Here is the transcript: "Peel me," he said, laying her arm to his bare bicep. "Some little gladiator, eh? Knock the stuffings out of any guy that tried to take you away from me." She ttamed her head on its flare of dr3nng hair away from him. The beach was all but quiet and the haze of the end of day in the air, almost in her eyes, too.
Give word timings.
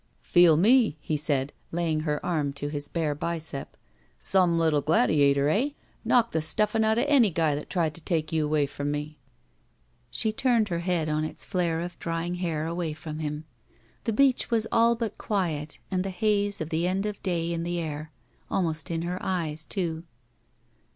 "Peel 0.33 0.57
me," 0.57 0.97
he 0.99 1.15
said, 1.15 1.53
laying 1.71 1.99
her 1.99 2.25
arm 2.25 2.53
to 2.53 2.69
his 2.69 2.87
bare 2.87 3.13
bicep. 3.13 3.77
"Some 4.17 4.57
little 4.57 4.81
gladiator, 4.81 5.47
eh? 5.47 5.69
Knock 6.03 6.31
the 6.31 6.41
stuffings 6.41 6.85
out 6.85 6.97
of 6.97 7.05
any 7.07 7.29
guy 7.29 7.53
that 7.53 7.69
tried 7.69 7.93
to 7.93 8.01
take 8.01 8.31
you 8.33 8.43
away 8.43 8.65
from 8.65 8.89
me." 8.89 9.19
She 10.09 10.33
ttamed 10.33 10.69
her 10.69 10.79
head 10.79 11.07
on 11.07 11.23
its 11.23 11.45
flare 11.45 11.81
of 11.81 11.99
dr3nng 11.99 12.37
hair 12.39 12.65
away 12.65 12.93
from 12.93 13.19
him. 13.19 13.45
The 14.05 14.13
beach 14.13 14.49
was 14.49 14.65
all 14.71 14.95
but 14.95 15.19
quiet 15.19 15.77
and 15.91 16.03
the 16.03 16.09
haze 16.09 16.61
of 16.61 16.71
the 16.71 16.87
end 16.87 17.05
of 17.05 17.21
day 17.21 17.53
in 17.53 17.61
the 17.61 17.79
air, 17.79 18.11
almost 18.49 18.89
in 18.89 19.03
her 19.03 19.19
eyes, 19.21 19.67
too. 19.67 20.01